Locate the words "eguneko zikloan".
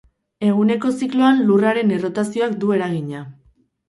0.45-1.43